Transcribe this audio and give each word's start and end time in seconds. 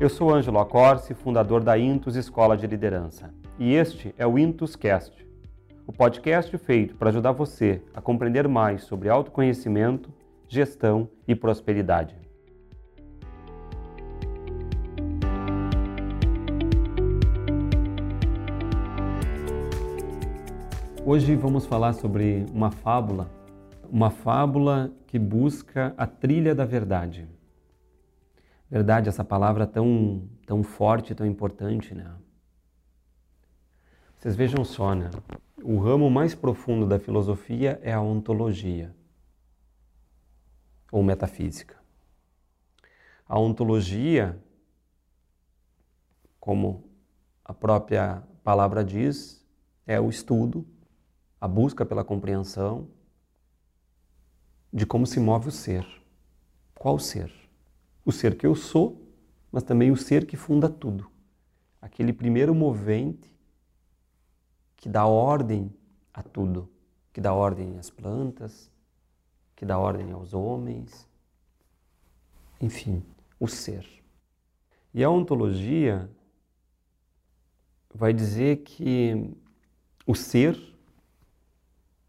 Eu 0.00 0.08
sou 0.08 0.34
Ângelo 0.34 0.58
Acorce, 0.58 1.12
fundador 1.12 1.62
da 1.62 1.78
Intus 1.78 2.16
Escola 2.16 2.56
de 2.56 2.66
Liderança, 2.66 3.34
e 3.58 3.74
este 3.74 4.14
é 4.16 4.26
o 4.26 4.38
Intus 4.38 4.74
Cast, 4.74 5.14
o 5.86 5.92
podcast 5.92 6.56
feito 6.56 6.96
para 6.96 7.10
ajudar 7.10 7.32
você 7.32 7.82
a 7.92 8.00
compreender 8.00 8.48
mais 8.48 8.84
sobre 8.84 9.10
autoconhecimento, 9.10 10.10
gestão 10.48 11.06
e 11.28 11.34
prosperidade. 11.34 12.16
Hoje 21.04 21.36
vamos 21.36 21.66
falar 21.66 21.92
sobre 21.92 22.46
uma 22.54 22.70
fábula, 22.70 23.30
uma 23.92 24.08
fábula 24.08 24.90
que 25.06 25.18
busca 25.18 25.92
a 25.98 26.06
trilha 26.06 26.54
da 26.54 26.64
verdade. 26.64 27.28
Verdade, 28.70 29.08
essa 29.08 29.24
palavra 29.24 29.66
tão, 29.66 30.28
tão 30.46 30.62
forte, 30.62 31.12
tão 31.12 31.26
importante, 31.26 31.92
né? 31.92 32.14
Vocês 34.16 34.36
vejam 34.36 34.64
só, 34.64 34.94
né? 34.94 35.10
O 35.64 35.78
ramo 35.78 36.08
mais 36.08 36.34
profundo 36.34 36.86
da 36.86 36.98
filosofia 36.98 37.80
é 37.82 37.92
a 37.92 38.00
ontologia 38.00 38.94
ou 40.92 41.02
metafísica. 41.02 41.80
A 43.26 43.38
ontologia, 43.38 44.40
como 46.38 46.88
a 47.44 47.52
própria 47.52 48.22
palavra 48.44 48.84
diz, 48.84 49.44
é 49.84 50.00
o 50.00 50.08
estudo, 50.08 50.64
a 51.40 51.48
busca 51.48 51.84
pela 51.84 52.04
compreensão 52.04 52.88
de 54.72 54.86
como 54.86 55.06
se 55.06 55.18
move 55.18 55.48
o 55.48 55.52
ser. 55.52 55.84
Qual 56.74 56.98
ser? 56.98 57.39
O 58.10 58.12
ser 58.12 58.36
que 58.36 58.44
eu 58.44 58.56
sou, 58.56 59.00
mas 59.52 59.62
também 59.62 59.92
o 59.92 59.96
ser 59.96 60.26
que 60.26 60.36
funda 60.36 60.68
tudo. 60.68 61.08
Aquele 61.80 62.12
primeiro 62.12 62.52
movente 62.52 63.32
que 64.76 64.88
dá 64.88 65.06
ordem 65.06 65.72
a 66.12 66.20
tudo, 66.20 66.68
que 67.12 67.20
dá 67.20 67.32
ordem 67.32 67.78
às 67.78 67.88
plantas, 67.88 68.68
que 69.54 69.64
dá 69.64 69.78
ordem 69.78 70.10
aos 70.10 70.34
homens, 70.34 71.08
enfim, 72.60 73.00
o 73.38 73.46
ser. 73.46 73.86
E 74.92 75.04
a 75.04 75.08
ontologia 75.08 76.10
vai 77.94 78.12
dizer 78.12 78.64
que 78.64 79.30
o 80.04 80.16
ser 80.16 80.60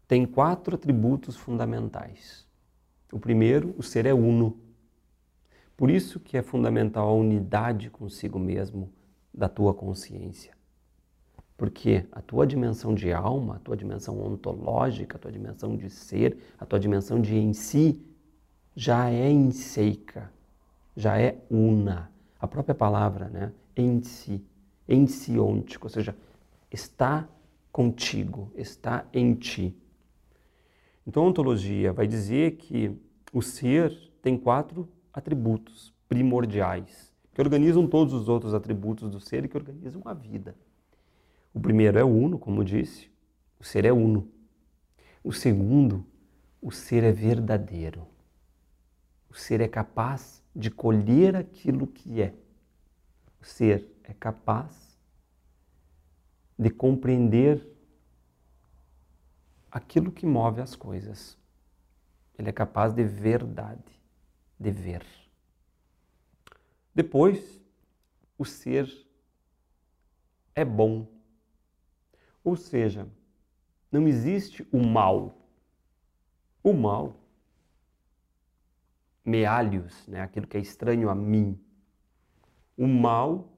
tem 0.08 0.26
quatro 0.26 0.74
atributos 0.74 1.36
fundamentais. 1.36 2.44
O 3.12 3.20
primeiro, 3.20 3.72
o 3.78 3.84
ser 3.84 4.04
é 4.04 4.12
uno. 4.12 4.71
Por 5.76 5.90
isso 5.90 6.20
que 6.20 6.36
é 6.36 6.42
fundamental 6.42 7.08
a 7.08 7.14
unidade 7.14 7.90
consigo 7.90 8.38
mesmo 8.38 8.90
da 9.32 9.48
tua 9.48 9.72
consciência. 9.72 10.52
Porque 11.56 12.06
a 12.12 12.20
tua 12.20 12.46
dimensão 12.46 12.94
de 12.94 13.12
alma, 13.12 13.56
a 13.56 13.58
tua 13.58 13.76
dimensão 13.76 14.20
ontológica, 14.20 15.16
a 15.16 15.20
tua 15.20 15.32
dimensão 15.32 15.76
de 15.76 15.88
ser, 15.88 16.36
a 16.58 16.66
tua 16.66 16.78
dimensão 16.78 17.20
de 17.20 17.36
em 17.36 17.52
si, 17.52 18.00
já 18.74 19.10
é 19.10 19.30
inseica, 19.30 20.30
já 20.96 21.20
é 21.20 21.38
una. 21.50 22.10
A 22.40 22.48
própria 22.48 22.74
palavra, 22.74 23.28
né? 23.28 23.52
Em 23.76 24.02
si, 24.02 24.44
ensiôntico, 24.88 25.86
ou 25.86 25.90
seja, 25.90 26.16
está 26.70 27.28
contigo, 27.70 28.50
está 28.54 29.06
em 29.12 29.34
ti. 29.34 29.76
Então 31.06 31.24
a 31.24 31.26
ontologia 31.26 31.92
vai 31.92 32.06
dizer 32.06 32.56
que 32.56 32.92
o 33.32 33.40
ser 33.40 33.96
tem 34.20 34.36
quatro 34.36 34.88
atributos 35.12 35.92
primordiais 36.08 37.12
que 37.34 37.40
organizam 37.40 37.86
todos 37.86 38.12
os 38.12 38.28
outros 38.28 38.54
atributos 38.54 39.10
do 39.10 39.18
ser 39.18 39.44
e 39.44 39.48
que 39.48 39.56
organizam 39.56 40.02
a 40.04 40.12
vida. 40.12 40.54
O 41.54 41.60
primeiro 41.60 41.98
é 41.98 42.04
uno, 42.04 42.38
como 42.38 42.64
disse, 42.64 43.10
o 43.58 43.64
ser 43.64 43.84
é 43.84 43.92
uno. 43.92 44.28
O 45.22 45.32
segundo, 45.32 46.04
o 46.60 46.70
ser 46.70 47.04
é 47.04 47.12
verdadeiro. 47.12 48.06
O 49.30 49.34
ser 49.34 49.60
é 49.60 49.68
capaz 49.68 50.42
de 50.54 50.70
colher 50.70 51.36
aquilo 51.36 51.86
que 51.86 52.20
é. 52.20 52.34
O 53.40 53.44
ser 53.44 53.88
é 54.04 54.12
capaz 54.12 54.98
de 56.58 56.70
compreender 56.70 57.66
aquilo 59.70 60.12
que 60.12 60.26
move 60.26 60.60
as 60.60 60.76
coisas. 60.76 61.38
Ele 62.38 62.50
é 62.50 62.52
capaz 62.52 62.92
de 62.92 63.04
verdade, 63.04 64.01
de 64.62 64.70
ver. 64.70 65.04
Depois, 66.94 67.60
o 68.38 68.44
ser 68.44 68.90
é 70.54 70.64
bom 70.64 71.06
ou 72.44 72.56
seja, 72.56 73.06
não 73.90 74.08
existe 74.08 74.66
o 74.72 74.78
mal. 74.78 75.38
O 76.62 76.72
mal, 76.72 77.16
mealhos, 79.24 80.06
né, 80.06 80.20
aquilo 80.20 80.46
que 80.46 80.56
é 80.56 80.60
estranho 80.60 81.10
a 81.10 81.14
mim. 81.14 81.58
O 82.76 82.86
mal 82.86 83.48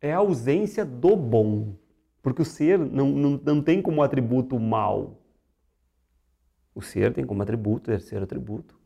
é 0.00 0.12
a 0.12 0.18
ausência 0.18 0.84
do 0.84 1.16
bom, 1.16 1.76
porque 2.22 2.42
o 2.42 2.44
ser 2.44 2.78
não, 2.78 3.08
não, 3.10 3.30
não 3.32 3.62
tem 3.62 3.82
como 3.82 4.02
atributo 4.02 4.56
o 4.56 4.60
mal. 4.60 5.20
O 6.74 6.82
ser 6.82 7.12
tem 7.12 7.26
como 7.26 7.42
atributo, 7.42 7.90
terceiro 7.90 8.24
atributo, 8.24 8.78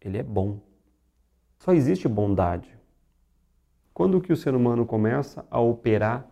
ele 0.00 0.18
é 0.18 0.22
bom. 0.22 0.60
Só 1.62 1.72
existe 1.72 2.08
bondade. 2.08 2.76
Quando 3.94 4.20
que 4.20 4.32
o 4.32 4.36
ser 4.36 4.52
humano 4.52 4.84
começa 4.84 5.46
a 5.48 5.60
operar 5.60 6.28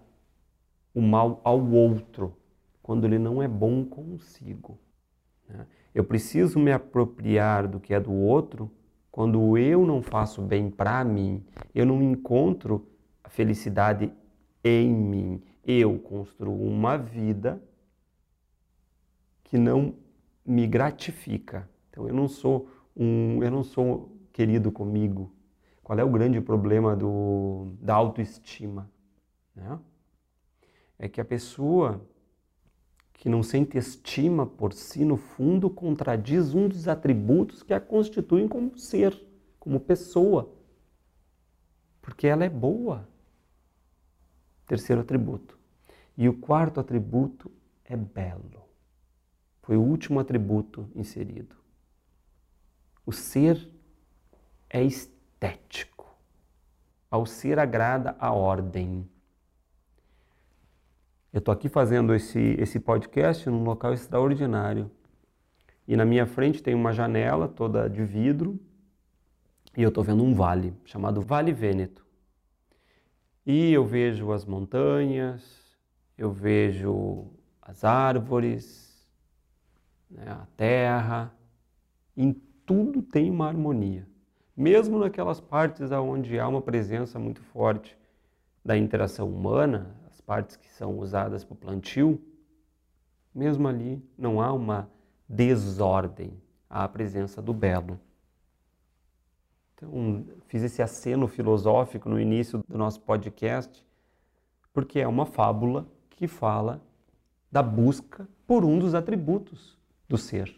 o 0.93 1.01
mal 1.01 1.41
ao 1.45 1.65
outro, 1.65 2.37
quando 2.83 3.05
ele 3.05 3.17
não 3.17 3.41
é 3.41 3.47
bom 3.47 3.85
consigo. 3.85 4.77
Né? 5.49 5.69
Eu 5.95 6.03
preciso 6.03 6.59
me 6.59 6.73
apropriar 6.73 7.69
do 7.69 7.79
que 7.79 7.95
é 7.95 8.01
do 8.01 8.13
outro 8.13 8.73
quando 9.09 9.57
eu 9.57 9.87
não 9.87 10.03
faço 10.03 10.43
bem 10.43 10.69
para 10.69 11.05
mim, 11.05 11.45
eu 11.73 11.87
não 11.87 12.03
encontro 12.03 12.89
a 13.23 13.29
felicidade 13.29 14.13
em 14.65 14.93
mim. 14.93 15.43
Eu 15.65 15.97
construo 16.01 16.61
uma 16.61 16.97
vida 16.97 17.63
que 19.45 19.57
não 19.57 19.95
me 20.45 20.67
gratifica. 20.67 21.71
Então 21.89 22.09
eu 22.09 22.15
não 22.15 22.27
sou 22.27 22.69
um, 22.97 23.41
eu 23.45 23.51
não 23.53 23.63
sou 23.63 24.20
querido 24.33 24.71
comigo. 24.73 25.33
Qual 25.83 25.99
é 25.99 26.05
o 26.05 26.11
grande 26.11 26.41
problema 26.41 26.95
do, 26.95 27.73
da 27.81 27.95
autoestima? 27.95 28.91
Né? 29.55 29.79
é 31.01 31.09
que 31.09 31.19
a 31.19 31.25
pessoa 31.25 32.07
que 33.15 33.29
não 33.29 33.43
sente 33.43 33.79
estima 33.79 34.47
por 34.47 34.75
si, 34.75 35.03
no 35.03 35.17
fundo, 35.17 35.71
contradiz 35.71 36.55
um 36.55 36.69
dos 36.69 36.87
atributos 36.87 37.63
que 37.63 37.73
a 37.73 37.81
constituem 37.81 38.47
como 38.47 38.79
ser, 38.79 39.19
como 39.59 39.81
pessoa. 39.81 40.55
Porque 42.03 42.27
ela 42.27 42.45
é 42.45 42.51
boa. 42.51 43.09
Terceiro 44.67 45.01
atributo. 45.01 45.59
E 46.17 46.29
o 46.29 46.35
quarto 46.35 46.81
atributo 46.81 47.51
é 47.83 47.97
belo. 47.97 48.69
Foi 49.63 49.77
o 49.77 49.83
último 49.83 50.21
atributo 50.21 50.87
inserido. 50.95 51.57
O 53.07 53.13
ser 53.13 53.71
é 54.71 54.83
estético. 54.83 56.17
Ao 57.11 57.27
ser 57.27 57.59
agrada 57.59 58.17
a 58.19 58.33
ordem. 58.33 59.07
Eu 61.33 61.41
estou 61.41 61.53
aqui 61.53 61.69
fazendo 61.69 62.15
esse, 62.15 62.39
esse 62.59 62.79
podcast 62.79 63.49
num 63.51 63.65
local 63.65 63.93
extraordinário. 63.93 64.91
E 65.87 65.97
na 65.97 66.05
minha 66.05 66.25
frente 66.27 66.63
tem 66.63 66.75
uma 66.75 66.93
janela 66.93 67.49
toda 67.49 67.91
de 67.91 68.05
vidro 68.05 68.59
e 69.77 69.83
eu 69.83 69.89
estou 69.89 70.03
vendo 70.03 70.25
um 70.25 70.35
vale 70.35 70.75
chamado 70.85 71.21
Vale 71.21 71.53
Vêneto. 71.53 72.07
E 73.47 73.73
eu 73.73 73.85
vejo 73.85 74.33
as 74.33 74.45
montanhas, 74.45 75.43
eu 76.17 76.31
vejo 76.31 77.29
as 77.63 77.85
árvores, 77.85 79.09
né, 80.11 80.25
a 80.29 80.47
terra, 80.57 81.35
em 82.17 82.33
tudo 82.67 83.03
tem 83.03 83.31
uma 83.31 83.47
harmonia. 83.47 84.10
Mesmo 84.61 84.99
naquelas 84.99 85.41
partes 85.41 85.91
onde 85.91 86.39
há 86.39 86.47
uma 86.47 86.61
presença 86.61 87.19
muito 87.19 87.41
forte 87.41 87.97
da 88.63 88.77
interação 88.77 89.27
humana, 89.27 89.97
partes 90.31 90.55
que 90.55 90.69
são 90.69 90.99
usadas 90.99 91.43
para 91.43 91.55
o 91.55 91.57
plantio, 91.57 92.23
mesmo 93.35 93.67
ali 93.67 94.01
não 94.19 94.39
há 94.39 94.53
uma 94.53 94.89
desordem, 95.27 96.41
há 96.69 96.85
a 96.85 96.89
presença 96.89 97.41
do 97.41 97.55
belo. 97.55 97.99
Então, 99.75 100.27
fiz 100.47 100.63
esse 100.63 100.83
aceno 100.83 101.27
filosófico 101.27 102.11
no 102.11 102.21
início 102.21 102.63
do 102.69 102.77
nosso 102.77 103.01
podcast, 103.01 103.83
porque 104.75 105.01
é 105.01 105.09
uma 105.09 105.25
fábula 105.25 105.85
que 106.11 106.29
fala 106.29 106.81
da 107.51 107.63
busca 107.63 108.29
por 108.47 108.63
um 108.63 108.79
dos 108.79 108.95
atributos 108.95 109.79
do 110.07 110.19
ser, 110.19 110.55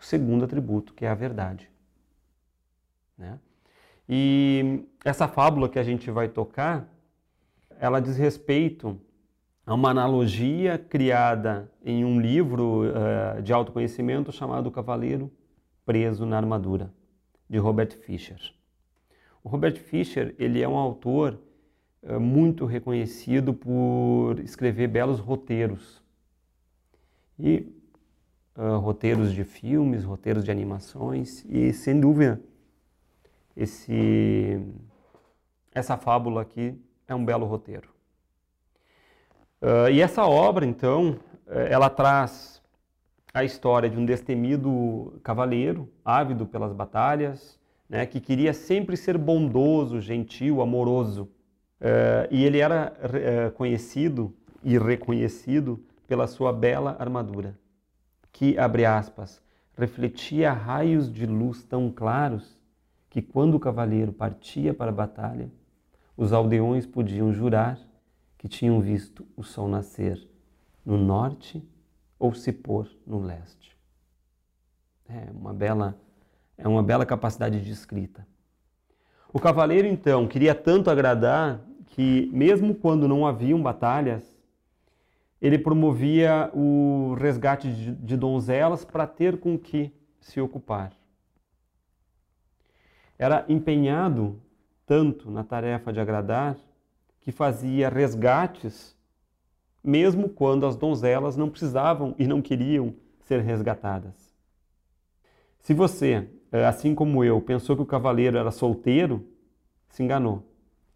o 0.00 0.02
segundo 0.02 0.46
atributo, 0.46 0.94
que 0.94 1.04
é 1.04 1.08
a 1.08 1.14
verdade. 1.14 1.73
Né? 3.16 3.38
E 4.08 4.84
essa 5.04 5.26
fábula 5.26 5.68
que 5.68 5.78
a 5.78 5.82
gente 5.82 6.10
vai 6.10 6.28
tocar, 6.28 6.88
ela 7.78 8.00
diz 8.00 8.16
respeito 8.16 9.00
a 9.66 9.74
uma 9.74 9.90
analogia 9.90 10.78
criada 10.78 11.70
em 11.84 12.04
um 12.04 12.20
livro 12.20 12.82
uh, 12.82 13.42
de 13.42 13.52
autoconhecimento 13.52 14.30
chamado 14.30 14.70
Cavaleiro 14.70 15.32
Preso 15.86 16.26
na 16.26 16.36
Armadura, 16.36 16.92
de 17.48 17.58
Robert 17.58 17.92
Fisher. 17.92 18.38
O 19.42 19.48
Robert 19.48 19.76
Fisher 19.76 20.34
ele 20.38 20.62
é 20.62 20.68
um 20.68 20.76
autor 20.76 21.38
uh, 22.02 22.20
muito 22.20 22.66
reconhecido 22.66 23.54
por 23.54 24.38
escrever 24.40 24.88
belos 24.88 25.18
roteiros. 25.18 26.02
E 27.38 27.66
uh, 28.56 28.78
roteiros 28.78 29.32
de 29.32 29.44
filmes, 29.44 30.04
roteiros 30.04 30.44
de 30.44 30.50
animações, 30.50 31.42
e 31.48 31.72
sem 31.72 31.98
dúvida, 31.98 32.40
esse, 33.56 34.60
essa 35.74 35.96
fábula 35.96 36.42
aqui 36.42 36.78
é 37.06 37.14
um 37.14 37.24
belo 37.24 37.46
roteiro. 37.46 37.88
Uh, 39.60 39.88
e 39.90 40.00
essa 40.00 40.26
obra, 40.26 40.66
então, 40.66 41.18
eh, 41.46 41.68
ela 41.70 41.88
traz 41.88 42.62
a 43.32 43.44
história 43.44 43.88
de 43.88 43.98
um 43.98 44.04
destemido 44.04 45.18
cavaleiro, 45.22 45.90
ávido 46.04 46.46
pelas 46.46 46.72
batalhas, 46.72 47.58
né, 47.88 48.04
que 48.06 48.20
queria 48.20 48.52
sempre 48.52 48.96
ser 48.96 49.16
bondoso, 49.16 50.00
gentil, 50.00 50.60
amoroso. 50.60 51.30
Uh, 51.80 52.28
e 52.30 52.44
ele 52.44 52.58
era 52.58 52.92
uh, 52.92 53.50
conhecido 53.52 54.34
e 54.62 54.78
reconhecido 54.78 55.84
pela 56.06 56.26
sua 56.26 56.52
bela 56.52 56.96
armadura, 56.98 57.58
que, 58.32 58.58
abre 58.58 58.84
aspas, 58.86 59.42
refletia 59.76 60.52
raios 60.52 61.12
de 61.12 61.26
luz 61.26 61.64
tão 61.64 61.90
claros 61.90 62.56
que, 63.14 63.22
quando 63.22 63.54
o 63.54 63.60
cavaleiro 63.60 64.12
partia 64.12 64.74
para 64.74 64.90
a 64.90 64.94
batalha, 64.94 65.48
os 66.16 66.32
aldeões 66.32 66.84
podiam 66.84 67.32
jurar 67.32 67.78
que 68.36 68.48
tinham 68.48 68.80
visto 68.80 69.24
o 69.36 69.44
sol 69.44 69.68
nascer 69.68 70.28
no 70.84 70.98
norte 70.98 71.64
ou 72.18 72.34
se 72.34 72.50
pôr 72.50 72.90
no 73.06 73.20
leste. 73.20 73.78
É 75.08 75.30
uma 75.30 75.54
bela, 75.54 75.96
é 76.58 76.66
uma 76.66 76.82
bela 76.82 77.06
capacidade 77.06 77.62
de 77.62 77.70
escrita. 77.70 78.26
O 79.32 79.38
cavaleiro, 79.38 79.86
então, 79.86 80.26
queria 80.26 80.52
tanto 80.52 80.90
agradar 80.90 81.60
que, 81.86 82.28
mesmo 82.32 82.74
quando 82.74 83.06
não 83.06 83.24
haviam 83.24 83.62
batalhas, 83.62 84.24
ele 85.40 85.56
promovia 85.56 86.50
o 86.52 87.14
resgate 87.16 87.70
de, 87.70 88.16
donzelas 88.16 88.84
para 88.84 89.06
ter 89.06 89.38
com 89.38 89.56
que 89.56 89.94
se 90.20 90.40
ocupar. 90.40 90.92
Era 93.18 93.44
empenhado 93.48 94.40
tanto 94.86 95.30
na 95.30 95.44
tarefa 95.44 95.92
de 95.92 96.00
agradar 96.00 96.56
que 97.20 97.32
fazia 97.32 97.88
resgates, 97.88 98.94
mesmo 99.82 100.28
quando 100.28 100.66
as 100.66 100.76
donzelas 100.76 101.36
não 101.36 101.48
precisavam 101.48 102.14
e 102.18 102.26
não 102.26 102.42
queriam 102.42 102.94
ser 103.20 103.40
resgatadas. 103.40 104.34
Se 105.60 105.72
você, 105.72 106.28
eh, 106.52 106.66
assim 106.66 106.94
como 106.94 107.24
eu, 107.24 107.40
pensou 107.40 107.74
que 107.74 107.82
o 107.82 107.86
cavaleiro 107.86 108.36
era 108.36 108.50
solteiro, 108.50 109.26
se 109.88 110.02
enganou. 110.02 110.42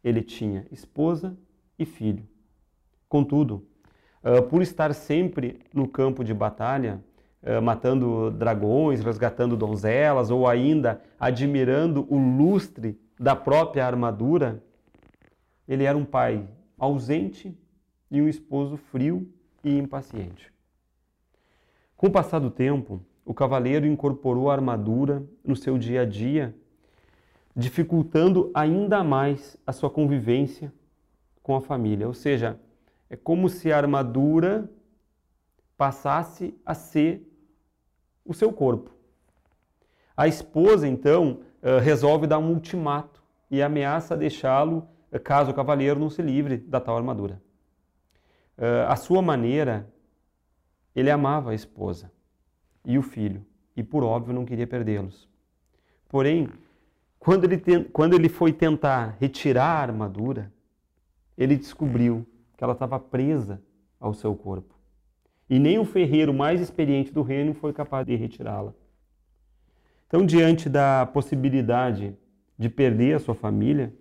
Ele 0.05 0.23
tinha 0.23 0.67
esposa 0.71 1.37
e 1.79 1.87
filho. 1.87 2.27
Contudo, 3.09 3.67
eh, 4.23 4.43
por 4.43 4.61
estar 4.61 4.95
sempre 4.95 5.61
no 5.73 5.89
campo 5.89 6.23
de 6.23 6.35
batalha, 6.35 7.03
matando 7.63 8.31
dragões, 8.31 9.01
resgatando 9.01 9.57
donzelas 9.57 10.31
ou 10.31 10.47
ainda 10.47 11.01
admirando 11.19 12.07
o 12.09 12.19
lustre 12.19 13.01
da 13.19 13.37
própria 13.37 13.87
armadura, 13.87 14.63
ele 15.67 15.85
era 15.85 15.97
um 15.97 16.05
pai 16.05 16.49
ausente 16.79 17.57
e 18.11 18.21
um 18.21 18.29
esposo 18.29 18.77
frio 18.77 19.29
e 19.63 19.77
impaciente. 19.77 20.53
Com 21.97 22.07
o 22.07 22.11
passar 22.11 22.39
do 22.39 22.51
tempo, 22.51 23.03
o 23.25 23.35
cavaleiro 23.35 23.87
incorporou 23.87 24.51
a 24.51 24.55
armadura 24.55 25.23
no 25.45 25.55
seu 25.55 25.77
dia 25.77 26.03
a 26.03 26.05
dia, 26.05 26.55
dificultando 27.55 28.51
ainda 28.55 29.03
mais 29.03 29.57
a 29.67 29.73
sua 29.73 29.91
convivência 29.91 30.73
com 31.43 31.57
a 31.57 31.61
família. 31.61 32.07
Ou 32.07 32.15
seja, 32.15 32.59
é 33.11 33.17
como 33.17 33.49
se 33.49 33.73
a 33.73 33.77
armadura 33.77 34.71
passasse 35.77 36.55
a 36.65 36.73
ser 36.73 37.28
o 38.29 38.35
seu 38.35 38.53
corpo. 38.53 38.93
A 40.17 40.29
esposa, 40.29 40.87
então, 40.87 41.41
eh, 41.63 41.81
resolve 41.81 42.27
dar 42.27 42.39
um 42.39 42.51
ultimato 42.51 43.21
e 43.51 43.61
ameaça 43.61 44.17
deixá-lo 44.17 44.87
caso 45.25 45.51
o 45.51 45.55
cavaleiro 45.55 45.99
não 45.99 46.11
se 46.11 46.21
livre 46.21 46.59
da 46.59 46.79
tal 46.79 46.97
armadura. 46.97 47.41
A 48.89 48.95
sua 48.97 49.23
maneira, 49.23 49.89
ele 50.95 51.11
amava 51.11 51.53
a 51.53 51.55
esposa 51.55 52.13
e 52.85 52.99
o 52.99 53.03
filho, 53.03 53.47
e 53.75 53.83
por 53.83 54.05
óbvio 54.05 54.35
não 54.35 54.45
queria 54.45 54.67
perdê-los. 54.67 55.27
Porém, 56.09 56.49
quando 57.19 57.45
ele, 57.45 57.85
quando 57.85 58.15
ele 58.15 58.29
foi 58.29 58.53
tentar 58.53 59.17
retirar 59.19 59.65
a 59.65 59.83
armadura, 59.83 60.53
ele 61.37 61.57
descobriu 61.57 62.27
que 62.57 62.65
ela 62.65 62.73
estava 62.73 62.99
presa 62.99 63.63
ao 64.01 64.13
seu 64.13 64.35
corpo. 64.35 64.78
E 65.49 65.59
nem 65.59 65.79
o 65.79 65.85
ferreiro 65.85 66.33
mais 66.35 66.61
experiente 66.61 67.13
do 67.13 67.23
reino 67.23 67.55
foi 67.55 67.73
capaz 67.73 68.07
de 68.07 68.15
retirá-la. 68.15 68.75
Então, 70.07 70.25
diante 70.25 70.69
da 70.69 71.07
possibilidade 71.07 72.15
de 72.59 72.69
perder 72.69 73.15
a 73.15 73.19
sua 73.19 73.35
família, 73.35 73.95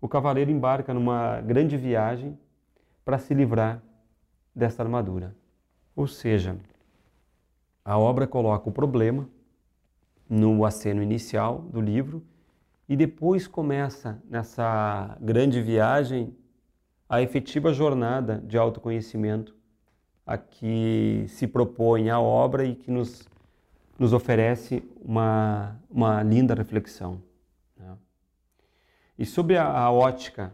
o 0.00 0.08
cavaleiro 0.08 0.50
embarca 0.50 0.92
numa 0.92 1.40
grande 1.40 1.76
viagem 1.76 2.38
para 3.04 3.18
se 3.18 3.34
livrar 3.34 3.82
dessa 4.54 4.82
armadura. 4.82 5.36
Ou 5.94 6.06
seja, 6.06 6.56
a 7.84 7.98
obra 7.98 8.26
coloca 8.26 8.68
o 8.68 8.72
problema 8.72 9.28
no 10.28 10.64
aceno 10.64 11.02
inicial 11.02 11.60
do 11.60 11.80
livro 11.80 12.24
e 12.88 12.96
depois 12.96 13.46
começa 13.46 14.22
nessa 14.28 15.16
grande 15.20 15.60
viagem 15.60 16.34
a 17.08 17.20
efetiva 17.20 17.72
jornada 17.72 18.42
de 18.46 18.56
autoconhecimento 18.56 19.54
a 20.26 20.38
que 20.38 21.24
se 21.28 21.46
propõe 21.46 22.10
a 22.10 22.20
obra 22.20 22.64
e 22.64 22.74
que 22.74 22.90
nos, 22.90 23.28
nos 23.98 24.12
oferece 24.12 24.82
uma, 25.04 25.76
uma 25.90 26.22
linda 26.22 26.54
reflexão. 26.54 27.20
E 29.18 29.26
sob 29.26 29.56
a, 29.56 29.68
a 29.68 29.92
ótica 29.92 30.52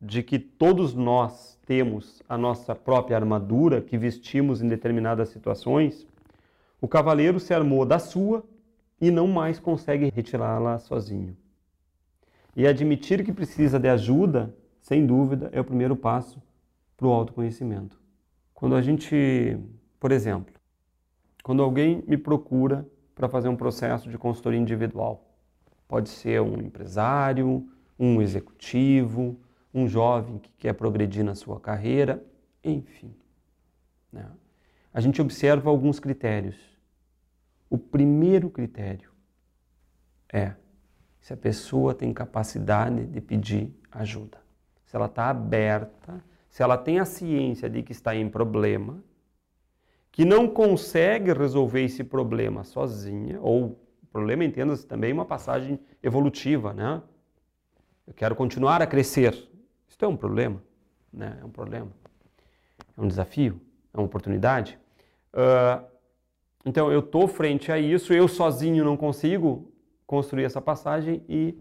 de 0.00 0.22
que 0.22 0.38
todos 0.38 0.94
nós 0.94 1.58
temos 1.66 2.22
a 2.28 2.38
nossa 2.38 2.74
própria 2.74 3.16
armadura 3.16 3.80
que 3.80 3.98
vestimos 3.98 4.62
em 4.62 4.68
determinadas 4.68 5.28
situações, 5.28 6.06
o 6.80 6.88
cavaleiro 6.88 7.38
se 7.38 7.52
armou 7.52 7.84
da 7.84 7.98
sua 7.98 8.44
e 9.00 9.10
não 9.10 9.26
mais 9.26 9.58
consegue 9.58 10.10
retirá-la 10.14 10.78
sozinho. 10.78 11.36
E 12.56 12.66
admitir 12.66 13.24
que 13.24 13.32
precisa 13.32 13.78
de 13.78 13.88
ajuda, 13.88 14.54
sem 14.80 15.06
dúvida, 15.06 15.50
é 15.52 15.60
o 15.60 15.64
primeiro 15.64 15.94
passo 15.94 16.42
para 16.96 17.06
o 17.06 17.12
autoconhecimento. 17.12 17.97
Quando 18.58 18.74
a 18.74 18.82
gente, 18.82 19.56
por 20.00 20.10
exemplo, 20.10 20.52
quando 21.44 21.62
alguém 21.62 22.02
me 22.08 22.16
procura 22.16 22.84
para 23.14 23.28
fazer 23.28 23.48
um 23.48 23.54
processo 23.54 24.10
de 24.10 24.18
consultoria 24.18 24.58
individual, 24.58 25.32
pode 25.86 26.08
ser 26.08 26.42
um 26.42 26.60
empresário, 26.60 27.70
um 27.96 28.20
executivo, 28.20 29.40
um 29.72 29.86
jovem 29.86 30.38
que 30.38 30.50
quer 30.58 30.72
progredir 30.72 31.24
na 31.24 31.36
sua 31.36 31.60
carreira, 31.60 32.20
enfim. 32.64 33.14
Né? 34.12 34.28
A 34.92 35.00
gente 35.00 35.22
observa 35.22 35.70
alguns 35.70 36.00
critérios. 36.00 36.56
O 37.70 37.78
primeiro 37.78 38.50
critério 38.50 39.12
é 40.32 40.56
se 41.20 41.32
a 41.32 41.36
pessoa 41.36 41.94
tem 41.94 42.12
capacidade 42.12 43.06
de 43.06 43.20
pedir 43.20 43.72
ajuda, 43.88 44.38
se 44.84 44.96
ela 44.96 45.06
está 45.06 45.30
aberta, 45.30 46.20
se 46.48 46.62
ela 46.62 46.76
tem 46.76 46.98
a 46.98 47.04
ciência 47.04 47.68
de 47.68 47.82
que 47.82 47.92
está 47.92 48.14
em 48.14 48.28
problema, 48.28 49.02
que 50.10 50.24
não 50.24 50.48
consegue 50.48 51.32
resolver 51.32 51.84
esse 51.84 52.02
problema 52.02 52.64
sozinha, 52.64 53.38
ou 53.40 53.78
problema 54.12 54.44
entenda-se 54.44 54.86
também 54.86 55.12
uma 55.12 55.24
passagem 55.24 55.78
evolutiva, 56.02 56.72
né? 56.72 57.02
eu 58.06 58.14
quero 58.14 58.34
continuar 58.34 58.80
a 58.80 58.86
crescer. 58.86 59.32
Isso 59.86 59.98
é 60.02 60.08
um 60.08 60.16
problema, 60.16 60.62
né? 61.12 61.38
É 61.40 61.44
um 61.44 61.50
problema. 61.50 61.90
É 62.96 63.00
um 63.00 63.06
desafio, 63.06 63.60
é 63.92 63.98
uma 63.98 64.06
oportunidade. 64.06 64.78
Uh, 65.32 65.84
então 66.64 66.90
eu 66.90 67.00
estou 67.00 67.28
frente 67.28 67.70
a 67.70 67.78
isso, 67.78 68.12
eu 68.12 68.26
sozinho 68.26 68.84
não 68.84 68.96
consigo 68.96 69.70
construir 70.06 70.44
essa 70.44 70.60
passagem 70.60 71.22
e 71.28 71.56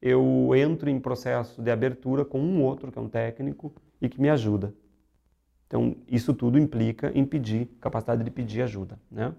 eu 0.00 0.50
entro 0.54 0.88
em 0.88 1.00
processo 1.00 1.60
de 1.60 1.70
abertura 1.70 2.24
com 2.24 2.40
um 2.40 2.62
outro, 2.62 2.92
que 2.92 2.98
é 2.98 3.02
um 3.02 3.08
técnico, 3.08 3.74
e 4.00 4.08
que 4.08 4.20
me 4.20 4.28
ajuda. 4.28 4.74
Então, 5.66 5.96
isso 6.08 6.32
tudo 6.32 6.58
implica 6.58 7.12
em 7.14 7.24
pedir, 7.24 7.66
capacidade 7.80 8.24
de 8.24 8.30
pedir 8.30 8.62
ajuda. 8.62 8.98
Né? 9.10 9.34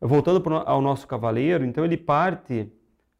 Voltando 0.00 0.42
ao 0.66 0.80
nosso 0.80 1.06
cavaleiro, 1.06 1.64
então 1.64 1.84
ele 1.84 1.96
parte 1.96 2.72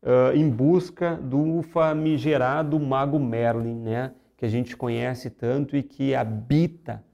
uh, 0.02 0.36
em 0.36 0.48
busca 0.48 1.16
do 1.16 1.62
famigerado 1.62 2.78
mago 2.78 3.18
Merlin, 3.18 3.74
né? 3.74 4.14
que 4.36 4.44
a 4.44 4.48
gente 4.48 4.76
conhece 4.76 5.30
tanto 5.30 5.76
e 5.76 5.82
que 5.82 6.14
habita 6.14 7.04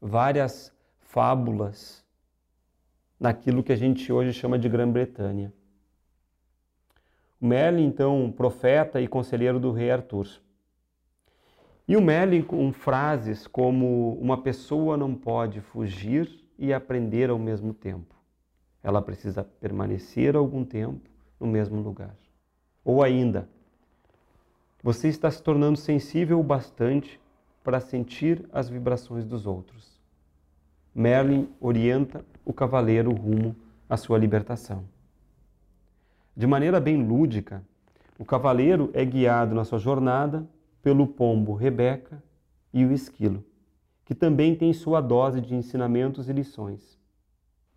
várias 0.00 0.72
fábulas 1.00 2.04
naquilo 3.18 3.62
que 3.62 3.72
a 3.72 3.76
gente 3.76 4.12
hoje 4.12 4.32
chama 4.32 4.58
de 4.58 4.68
Grã-Bretanha. 4.68 5.52
Merlin, 7.40 7.86
então, 7.86 8.32
profeta 8.36 9.00
e 9.00 9.08
conselheiro 9.08 9.58
do 9.58 9.72
rei 9.72 9.90
Arthur. 9.90 10.26
E 11.88 11.96
o 11.96 12.02
Merlin 12.02 12.42
com 12.42 12.70
frases 12.70 13.46
como 13.46 14.12
uma 14.20 14.36
pessoa 14.36 14.94
não 14.94 15.14
pode 15.14 15.62
fugir 15.62 16.28
e 16.58 16.70
aprender 16.70 17.30
ao 17.30 17.38
mesmo 17.38 17.72
tempo. 17.72 18.14
Ela 18.82 19.00
precisa 19.00 19.42
permanecer 19.42 20.36
algum 20.36 20.66
tempo 20.66 21.08
no 21.40 21.46
mesmo 21.46 21.80
lugar. 21.80 22.14
Ou 22.84 23.02
ainda, 23.02 23.48
você 24.82 25.08
está 25.08 25.30
se 25.30 25.42
tornando 25.42 25.78
sensível 25.78 26.38
o 26.38 26.42
bastante 26.42 27.18
para 27.64 27.80
sentir 27.80 28.46
as 28.52 28.68
vibrações 28.68 29.24
dos 29.24 29.46
outros. 29.46 29.98
Merlin 30.94 31.48
orienta 31.58 32.22
o 32.44 32.52
cavaleiro 32.52 33.12
rumo 33.12 33.56
à 33.88 33.96
sua 33.96 34.18
libertação. 34.18 34.84
De 36.36 36.46
maneira 36.46 36.80
bem 36.80 37.02
lúdica, 37.02 37.62
o 38.18 38.26
cavaleiro 38.26 38.90
é 38.92 39.04
guiado 39.06 39.54
na 39.54 39.64
sua 39.64 39.78
jornada 39.78 40.46
pelo 40.82 41.06
pombo 41.06 41.54
Rebeca 41.54 42.22
e 42.72 42.84
o 42.84 42.92
esquilo, 42.92 43.44
que 44.04 44.14
também 44.14 44.54
tem 44.54 44.72
sua 44.72 45.00
dose 45.00 45.40
de 45.40 45.54
ensinamentos 45.54 46.28
e 46.28 46.32
lições. 46.32 46.98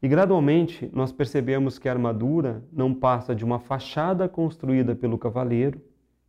E 0.01 0.08
gradualmente 0.08 0.89
nós 0.93 1.12
percebemos 1.12 1.77
que 1.77 1.88
a 1.88 1.91
armadura 1.91 2.63
não 2.72 2.93
passa 2.93 3.36
de 3.36 3.46
uma 3.46 3.60
fachada 3.60 4.27
construída 4.27 4.96
pelo 4.96 5.17
cavaleiro 5.17 5.79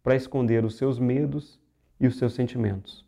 para 0.02 0.14
esconder 0.16 0.64
os 0.64 0.76
seus 0.76 0.98
medos 0.98 1.58
e 1.98 2.06
os 2.06 2.18
seus 2.18 2.34
sentimentos. 2.34 3.06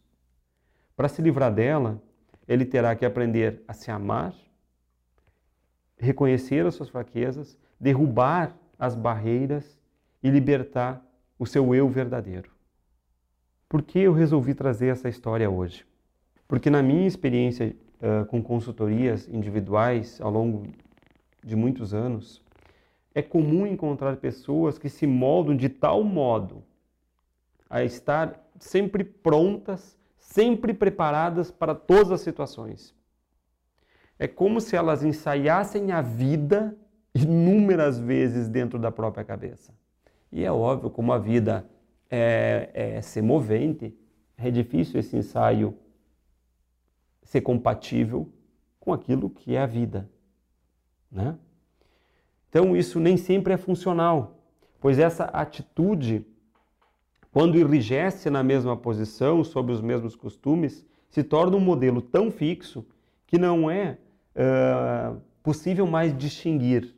Para 0.96 1.08
se 1.08 1.20
livrar 1.20 1.52
dela, 1.52 2.00
ele 2.46 2.64
terá 2.64 2.94
que 2.94 3.04
aprender 3.04 3.62
a 3.66 3.72
se 3.72 3.90
amar, 3.90 4.34
reconhecer 5.98 6.64
as 6.64 6.74
suas 6.74 6.88
fraquezas, 6.88 7.58
derrubar 7.78 8.56
as 8.78 8.94
barreiras 8.94 9.78
e 10.22 10.30
libertar 10.30 11.04
o 11.38 11.46
seu 11.46 11.74
eu 11.74 11.88
verdadeiro. 11.88 12.53
Por 13.74 13.82
que 13.82 13.98
eu 13.98 14.12
resolvi 14.12 14.54
trazer 14.54 14.86
essa 14.86 15.08
história 15.08 15.50
hoje? 15.50 15.84
Porque 16.46 16.70
na 16.70 16.80
minha 16.80 17.08
experiência 17.08 17.74
uh, 18.00 18.24
com 18.26 18.40
consultorias 18.40 19.26
individuais 19.26 20.20
ao 20.20 20.30
longo 20.30 20.68
de 21.42 21.56
muitos 21.56 21.92
anos, 21.92 22.40
é 23.12 23.20
comum 23.20 23.66
encontrar 23.66 24.16
pessoas 24.18 24.78
que 24.78 24.88
se 24.88 25.08
moldam 25.08 25.56
de 25.56 25.68
tal 25.68 26.04
modo 26.04 26.62
a 27.68 27.82
estar 27.82 28.40
sempre 28.60 29.02
prontas, 29.02 29.98
sempre 30.18 30.72
preparadas 30.72 31.50
para 31.50 31.74
todas 31.74 32.12
as 32.12 32.20
situações. 32.20 32.94
É 34.20 34.28
como 34.28 34.60
se 34.60 34.76
elas 34.76 35.02
ensaiassem 35.02 35.90
a 35.90 36.00
vida 36.00 36.76
inúmeras 37.12 37.98
vezes 37.98 38.46
dentro 38.48 38.78
da 38.78 38.92
própria 38.92 39.24
cabeça. 39.24 39.74
E 40.30 40.44
é 40.44 40.52
óbvio, 40.52 40.90
como 40.90 41.12
a 41.12 41.18
vida 41.18 41.68
é, 42.10 42.70
é 42.74 43.02
semovente, 43.02 43.94
é 44.36 44.50
difícil 44.50 45.00
esse 45.00 45.16
ensaio 45.16 45.76
ser 47.22 47.40
compatível 47.40 48.28
com 48.78 48.92
aquilo 48.92 49.30
que 49.30 49.54
é 49.54 49.60
a 49.60 49.66
vida. 49.66 50.08
Né? 51.10 51.36
Então, 52.48 52.76
isso 52.76 53.00
nem 53.00 53.16
sempre 53.16 53.54
é 53.54 53.56
funcional, 53.56 54.38
pois 54.80 54.98
essa 54.98 55.24
atitude, 55.24 56.24
quando 57.32 57.58
enrijece 57.58 58.30
na 58.30 58.42
mesma 58.42 58.76
posição, 58.76 59.42
sob 59.42 59.72
os 59.72 59.80
mesmos 59.80 60.14
costumes, 60.14 60.84
se 61.08 61.22
torna 61.22 61.56
um 61.56 61.60
modelo 61.60 62.02
tão 62.02 62.30
fixo 62.30 62.86
que 63.26 63.38
não 63.38 63.70
é 63.70 63.98
uh, 64.36 65.20
possível 65.42 65.86
mais 65.86 66.16
distinguir 66.16 66.94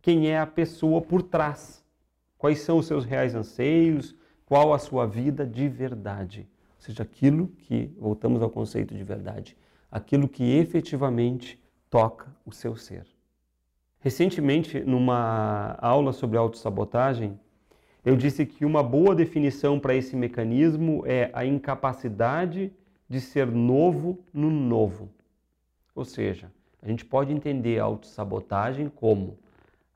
quem 0.00 0.30
é 0.30 0.38
a 0.38 0.46
pessoa 0.46 1.00
por 1.00 1.22
trás, 1.22 1.84
quais 2.38 2.60
são 2.60 2.78
os 2.78 2.86
seus 2.86 3.04
reais 3.04 3.34
anseios, 3.34 4.14
qual 4.48 4.72
a 4.72 4.78
sua 4.78 5.06
vida 5.06 5.46
de 5.46 5.68
verdade. 5.68 6.48
Ou 6.78 6.82
seja, 6.82 7.02
aquilo 7.02 7.48
que, 7.48 7.92
voltamos 7.98 8.40
ao 8.40 8.48
conceito 8.48 8.94
de 8.94 9.04
verdade, 9.04 9.54
aquilo 9.92 10.26
que 10.26 10.56
efetivamente 10.56 11.62
toca 11.90 12.34
o 12.46 12.50
seu 12.50 12.74
ser. 12.74 13.06
Recentemente, 14.00 14.80
numa 14.80 15.76
aula 15.78 16.14
sobre 16.14 16.38
autossabotagem, 16.38 17.38
eu 18.02 18.16
disse 18.16 18.46
que 18.46 18.64
uma 18.64 18.82
boa 18.82 19.14
definição 19.14 19.78
para 19.78 19.94
esse 19.94 20.16
mecanismo 20.16 21.02
é 21.04 21.30
a 21.34 21.44
incapacidade 21.44 22.72
de 23.06 23.20
ser 23.20 23.46
novo 23.48 24.18
no 24.32 24.48
novo. 24.48 25.10
Ou 25.94 26.06
seja, 26.06 26.50
a 26.80 26.88
gente 26.88 27.04
pode 27.04 27.34
entender 27.34 27.80
a 27.80 27.84
autossabotagem 27.84 28.88
como 28.88 29.36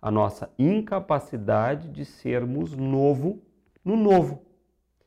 a 0.00 0.10
nossa 0.10 0.50
incapacidade 0.58 1.88
de 1.88 2.04
sermos 2.04 2.76
novo 2.76 3.40
no 3.84 3.96
novo. 3.96 4.42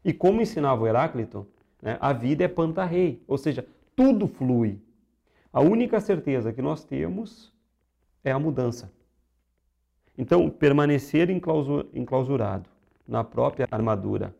E 0.03 0.13
como 0.13 0.41
ensinava 0.41 0.83
o 0.83 0.87
Heráclito, 0.87 1.47
né, 1.81 1.97
a 1.99 2.13
vida 2.13 2.43
é 2.43 2.47
pantarrei, 2.47 3.23
ou 3.27 3.37
seja, 3.37 3.65
tudo 3.95 4.27
flui. 4.27 4.79
A 5.51 5.61
única 5.61 5.99
certeza 5.99 6.51
que 6.51 6.61
nós 6.61 6.83
temos 6.83 7.53
é 8.23 8.31
a 8.31 8.39
mudança. 8.39 8.91
Então, 10.17 10.49
permanecer 10.49 11.29
enclausurado 11.29 12.69
na 13.07 13.23
própria 13.23 13.67
armadura, 13.69 14.33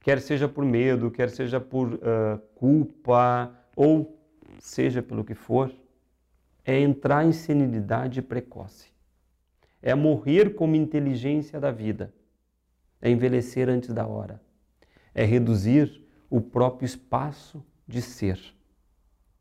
quer 0.00 0.20
seja 0.20 0.48
por 0.48 0.64
medo, 0.64 1.10
quer 1.10 1.30
seja 1.30 1.60
por 1.60 1.94
uh, 1.94 2.38
culpa, 2.54 3.52
ou 3.74 4.18
seja 4.58 5.02
pelo 5.02 5.24
que 5.24 5.34
for, 5.34 5.72
é 6.64 6.80
entrar 6.80 7.24
em 7.24 7.32
senilidade 7.32 8.22
precoce. 8.22 8.90
É 9.82 9.94
morrer 9.94 10.54
como 10.54 10.74
inteligência 10.74 11.60
da 11.60 11.70
vida 11.70 12.12
é 13.00 13.10
envelhecer 13.10 13.68
antes 13.68 13.92
da 13.92 14.06
hora, 14.06 14.40
é 15.14 15.24
reduzir 15.24 16.02
o 16.28 16.40
próprio 16.40 16.86
espaço 16.86 17.64
de 17.86 18.02
ser. 18.02 18.40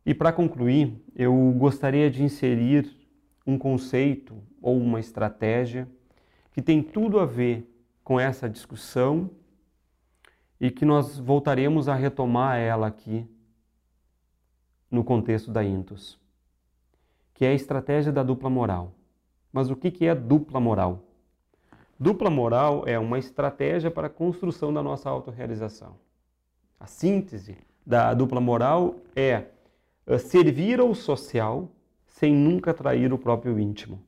E 0.06 0.14
para 0.14 0.32
concluir, 0.32 1.04
eu 1.16 1.34
gostaria 1.58 2.10
de 2.12 2.24
inserir 2.24 2.90
um 3.46 3.58
conceito 3.58 4.38
ou 4.62 4.78
uma 4.78 5.00
estratégia 5.00 5.88
que 6.52 6.62
tem 6.62 6.82
tudo 6.82 7.20
a 7.20 7.26
ver 7.26 7.72
com 8.04 8.20
essa 8.20 8.50
discussão 8.50 9.30
e 10.60 10.72
que 10.72 10.86
nós 10.86 11.18
voltaremos 11.18 11.90
a 11.90 11.96
retomar 11.96 12.58
ela 12.58 12.88
aqui 12.88 13.28
no 14.90 15.04
contexto 15.04 15.52
da 15.52 15.64
Intus, 15.64 16.20
que 17.34 17.44
é 17.44 17.50
a 17.50 17.54
estratégia 17.54 18.12
da 18.12 18.24
dupla 18.24 18.50
moral. 18.50 18.96
Mas 19.52 19.70
o 19.70 19.76
que 19.76 20.06
é 20.06 20.16
dupla 20.16 20.60
moral? 20.60 21.05
Dupla 21.98 22.30
moral 22.30 22.84
é 22.86 23.00
uma 23.00 23.18
estratégia 23.18 23.90
para 23.90 24.08
a 24.08 24.10
construção 24.10 24.74
da 24.74 24.84
nossa 24.84 25.10
autorrealização. 25.10 25.96
A 26.78 26.86
síntese 26.86 27.58
da 27.86 28.14
dupla 28.14 28.42
moral 28.42 28.98
é 29.16 29.46
eh, 30.06 30.18
servir 30.18 30.82
ao 30.82 30.94
social 30.94 31.72
sem 32.06 32.36
nunca 32.36 32.74
trair 32.74 33.14
o 33.14 33.18
próprio 33.18 33.58
íntimo. 33.58 34.04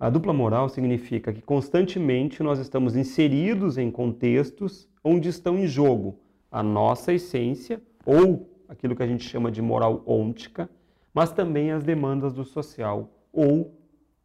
A 0.00 0.08
dupla 0.08 0.32
moral 0.32 0.70
significa 0.70 1.30
que 1.30 1.42
constantemente 1.42 2.42
nós 2.42 2.58
estamos 2.58 2.96
inseridos 2.96 3.76
em 3.76 3.90
contextos 3.90 4.88
onde 5.04 5.28
estão 5.28 5.58
em 5.58 5.66
jogo 5.66 6.18
a 6.50 6.62
nossa 6.62 7.12
essência 7.12 7.82
ou 8.06 8.48
aquilo 8.66 8.96
que 8.96 9.02
a 9.02 9.06
gente 9.06 9.28
chama 9.28 9.50
de 9.50 9.60
moral 9.60 10.02
ôntica, 10.06 10.70
mas 11.12 11.30
também 11.30 11.70
as 11.70 11.84
demandas 11.84 12.32
do 12.32 12.46
social 12.46 13.10
ou 13.30 13.74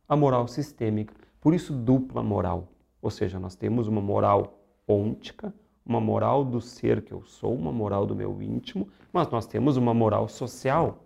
a 0.07 0.15
moral 0.15 0.47
sistêmica. 0.47 1.18
Por 1.39 1.53
isso, 1.53 1.73
dupla 1.73 2.21
moral. 2.21 2.67
Ou 3.01 3.09
seja, 3.09 3.39
nós 3.39 3.55
temos 3.55 3.87
uma 3.87 4.01
moral 4.01 4.59
ôntica, 4.87 5.53
uma 5.85 6.01
moral 6.01 6.43
do 6.43 6.59
ser 6.59 7.01
que 7.01 7.11
eu 7.11 7.23
sou, 7.23 7.55
uma 7.55 7.71
moral 7.71 8.05
do 8.05 8.15
meu 8.15 8.41
íntimo, 8.41 8.87
mas 9.11 9.29
nós 9.29 9.47
temos 9.47 9.77
uma 9.77 9.93
moral 9.93 10.27
social. 10.27 11.03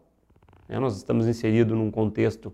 Né? 0.68 0.80
Nós 0.80 0.98
estamos 0.98 1.28
inseridos 1.28 1.78
num 1.78 1.92
contexto. 1.92 2.54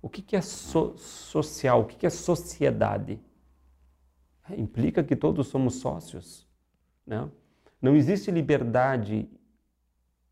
O 0.00 0.08
que, 0.08 0.22
que 0.22 0.36
é 0.36 0.40
so 0.40 0.96
social? 0.96 1.80
O 1.82 1.84
que, 1.84 1.96
que 1.96 2.06
é 2.06 2.10
sociedade? 2.10 3.20
É, 4.48 4.58
implica 4.58 5.02
que 5.02 5.16
todos 5.16 5.48
somos 5.48 5.74
sócios. 5.76 6.46
Né? 7.06 7.28
Não 7.82 7.96
existe 7.96 8.30
liberdade 8.30 9.28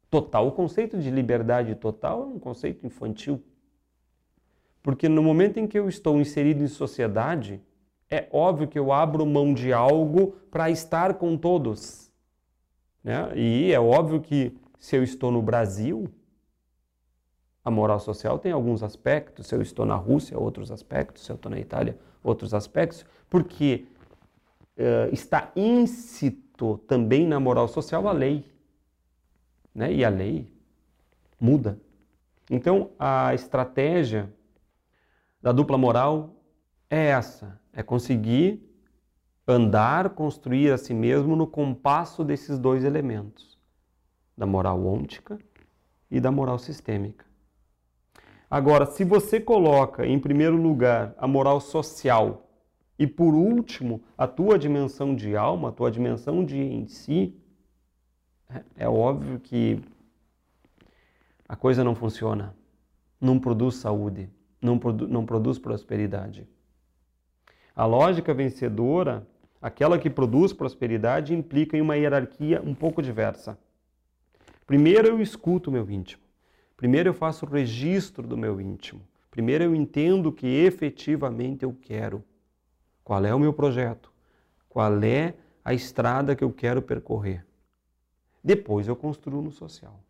total. 0.08 0.48
O 0.48 0.52
conceito 0.52 0.98
de 0.98 1.10
liberdade 1.10 1.74
total 1.74 2.22
é 2.22 2.26
um 2.26 2.38
conceito 2.38 2.86
infantil. 2.86 3.42
Porque 4.86 5.08
no 5.08 5.20
momento 5.20 5.58
em 5.58 5.66
que 5.66 5.76
eu 5.76 5.88
estou 5.88 6.20
inserido 6.20 6.62
em 6.62 6.68
sociedade, 6.68 7.60
é 8.08 8.28
óbvio 8.30 8.68
que 8.68 8.78
eu 8.78 8.92
abro 8.92 9.26
mão 9.26 9.52
de 9.52 9.72
algo 9.72 10.36
para 10.48 10.70
estar 10.70 11.14
com 11.14 11.36
todos. 11.36 12.08
Né? 13.02 13.32
E 13.34 13.72
é 13.72 13.80
óbvio 13.80 14.20
que 14.20 14.56
se 14.78 14.94
eu 14.94 15.02
estou 15.02 15.32
no 15.32 15.42
Brasil, 15.42 16.06
a 17.64 17.68
moral 17.68 17.98
social 17.98 18.38
tem 18.38 18.52
alguns 18.52 18.80
aspectos. 18.84 19.48
Se 19.48 19.56
eu 19.56 19.60
estou 19.60 19.84
na 19.84 19.96
Rússia, 19.96 20.38
outros 20.38 20.70
aspectos. 20.70 21.24
Se 21.24 21.32
eu 21.32 21.34
estou 21.34 21.50
na 21.50 21.58
Itália, 21.58 21.98
outros 22.22 22.54
aspectos. 22.54 23.04
Porque 23.28 23.88
uh, 24.78 25.12
está 25.12 25.50
íncito 25.56 26.78
também 26.86 27.26
na 27.26 27.40
moral 27.40 27.66
social 27.66 28.06
a 28.06 28.12
lei. 28.12 28.44
Né? 29.74 29.94
E 29.94 30.04
a 30.04 30.08
lei 30.08 30.46
muda. 31.40 31.76
Então, 32.48 32.90
a 32.96 33.34
estratégia 33.34 34.32
da 35.42 35.52
dupla 35.52 35.78
moral 35.78 36.34
é 36.88 37.06
essa: 37.06 37.60
é 37.72 37.82
conseguir 37.82 38.62
andar, 39.46 40.10
construir 40.10 40.72
a 40.72 40.78
si 40.78 40.92
mesmo 40.92 41.36
no 41.36 41.46
compasso 41.46 42.24
desses 42.24 42.58
dois 42.58 42.84
elementos, 42.84 43.58
da 44.36 44.46
moral 44.46 44.84
ôntica 44.84 45.38
e 46.10 46.20
da 46.20 46.30
moral 46.30 46.58
sistêmica. 46.58 47.24
Agora, 48.50 48.86
se 48.86 49.04
você 49.04 49.40
coloca 49.40 50.06
em 50.06 50.18
primeiro 50.18 50.56
lugar 50.56 51.14
a 51.18 51.26
moral 51.26 51.60
social 51.60 52.48
e 52.98 53.06
por 53.06 53.34
último 53.34 54.02
a 54.16 54.26
tua 54.26 54.58
dimensão 54.58 55.14
de 55.14 55.36
alma, 55.36 55.68
a 55.68 55.72
tua 55.72 55.90
dimensão 55.90 56.44
de 56.44 56.58
em 56.58 56.86
si, 56.86 57.36
é, 58.48 58.64
é 58.76 58.88
óbvio 58.88 59.40
que 59.40 59.80
a 61.48 61.56
coisa 61.56 61.82
não 61.82 61.94
funciona, 61.94 62.56
não 63.20 63.38
produz 63.38 63.76
saúde, 63.76 64.30
não, 64.60 64.78
produ 64.78 65.06
não 65.08 65.24
produz 65.24 65.58
prosperidade. 65.58 66.46
A 67.74 67.84
lógica 67.84 68.32
vencedora, 68.32 69.26
aquela 69.60 69.98
que 69.98 70.08
produz 70.08 70.52
prosperidade, 70.52 71.34
implica 71.34 71.76
em 71.76 71.80
uma 71.80 71.96
hierarquia 71.96 72.62
um 72.62 72.74
pouco 72.74 73.02
diversa. 73.02 73.58
Primeiro 74.66 75.08
eu 75.08 75.20
escuto 75.20 75.70
o 75.70 75.72
meu 75.72 75.88
íntimo. 75.90 76.22
Primeiro 76.76 77.10
eu 77.10 77.14
faço 77.14 77.46
o 77.46 77.48
registro 77.48 78.26
do 78.26 78.36
meu 78.36 78.60
íntimo. 78.60 79.00
Primeiro 79.30 79.64
eu 79.64 79.74
entendo 79.74 80.30
o 80.30 80.32
que 80.32 80.46
efetivamente 80.46 81.62
eu 81.62 81.72
quero. 81.72 82.24
Qual 83.04 83.24
é 83.24 83.34
o 83.34 83.38
meu 83.38 83.52
projeto? 83.52 84.10
Qual 84.68 85.02
é 85.02 85.34
a 85.64 85.74
estrada 85.74 86.34
que 86.34 86.42
eu 86.42 86.52
quero 86.52 86.82
percorrer? 86.82 87.46
Depois 88.42 88.88
eu 88.88 88.96
construo 88.96 89.42
no 89.42 89.50
social. 89.50 90.00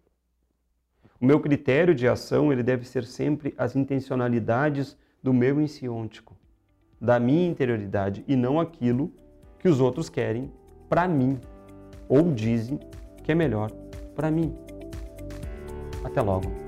O 1.20 1.24
meu 1.24 1.40
critério 1.40 1.94
de 1.94 2.06
ação 2.06 2.52
ele 2.52 2.62
deve 2.62 2.86
ser 2.86 3.04
sempre 3.04 3.54
as 3.56 3.74
intencionalidades 3.74 4.96
do 5.22 5.32
meu 5.32 5.60
insiôntico, 5.60 6.36
da 7.00 7.18
minha 7.18 7.48
interioridade 7.48 8.24
e 8.28 8.36
não 8.36 8.60
aquilo 8.60 9.10
que 9.58 9.68
os 9.68 9.80
outros 9.80 10.10
querem 10.10 10.52
para 10.88 11.08
mim 11.08 11.40
ou 12.08 12.32
dizem 12.32 12.78
que 13.24 13.32
é 13.32 13.34
melhor 13.34 13.70
para 14.14 14.30
mim. 14.30 14.54
Até 16.04 16.20
logo. 16.20 16.65